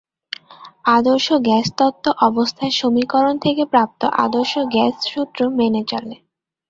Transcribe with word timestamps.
আদর্শ 0.97 1.27
গ্যাস 1.45 1.67
তত্ত্ব 1.77 2.05
অবস্থার 2.21 2.71
সমীকরণ 2.71 3.35
থেকে 3.37 3.63
প্রাপ্ত 3.65 4.01
আদর্শ 4.25 4.53
গ্যাস 4.73 4.93
সূত্র 5.05 5.39
মেনে 5.59 5.81
চলে। 5.87 6.15